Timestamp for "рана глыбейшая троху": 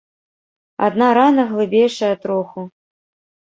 1.17-2.65